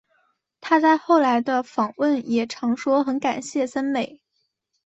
[0.61, 4.19] 她在后来的访问也常说很感谢森美。